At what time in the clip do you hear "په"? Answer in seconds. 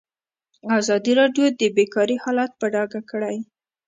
2.59-2.65